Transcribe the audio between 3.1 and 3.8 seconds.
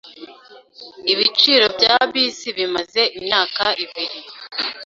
imyaka